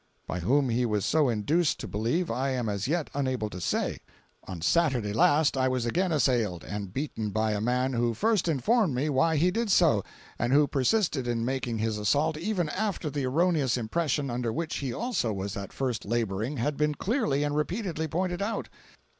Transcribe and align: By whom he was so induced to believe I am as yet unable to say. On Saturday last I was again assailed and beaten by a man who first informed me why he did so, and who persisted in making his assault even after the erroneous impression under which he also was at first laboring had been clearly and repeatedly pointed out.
By 0.25 0.39
whom 0.39 0.69
he 0.69 0.83
was 0.83 1.05
so 1.05 1.29
induced 1.29 1.79
to 1.81 1.87
believe 1.87 2.31
I 2.31 2.49
am 2.49 2.67
as 2.67 2.87
yet 2.87 3.11
unable 3.13 3.51
to 3.51 3.61
say. 3.61 3.99
On 4.47 4.59
Saturday 4.59 5.13
last 5.13 5.55
I 5.55 5.67
was 5.67 5.85
again 5.85 6.11
assailed 6.11 6.63
and 6.63 6.91
beaten 6.91 7.29
by 7.29 7.51
a 7.51 7.61
man 7.61 7.93
who 7.93 8.15
first 8.15 8.47
informed 8.47 8.95
me 8.95 9.09
why 9.09 9.35
he 9.37 9.51
did 9.51 9.69
so, 9.69 10.03
and 10.39 10.53
who 10.53 10.65
persisted 10.65 11.27
in 11.27 11.45
making 11.45 11.77
his 11.77 11.99
assault 11.99 12.35
even 12.35 12.67
after 12.69 13.11
the 13.11 13.27
erroneous 13.27 13.77
impression 13.77 14.31
under 14.31 14.51
which 14.51 14.77
he 14.77 14.91
also 14.91 15.31
was 15.31 15.55
at 15.55 15.71
first 15.71 16.03
laboring 16.03 16.57
had 16.57 16.77
been 16.77 16.95
clearly 16.95 17.43
and 17.43 17.55
repeatedly 17.55 18.07
pointed 18.07 18.41
out. 18.41 18.69